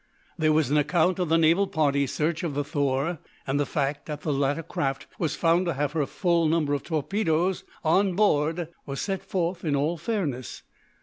There 0.35 0.51
was 0.51 0.71
an 0.71 0.77
account 0.77 1.19
of 1.19 1.29
the 1.29 1.37
naval 1.37 1.67
party's 1.67 2.11
search 2.11 2.41
of 2.41 2.55
the 2.55 2.63
"Thor," 2.63 3.19
and 3.45 3.59
the 3.59 3.67
fact 3.67 4.07
that 4.07 4.21
the 4.21 4.33
latter 4.33 4.63
craft 4.63 5.05
was 5.19 5.35
found 5.35 5.67
to 5.67 5.75
have 5.75 5.91
her 5.91 6.07
full 6.07 6.47
number 6.47 6.73
of 6.73 6.81
torpedoes 6.81 7.63
on 7.83 8.15
board 8.15 8.69
was 8.87 8.99
set 8.99 9.21
forth 9.21 9.63
in 9.63 9.75
all 9.75 9.97
fairness. 9.97 10.63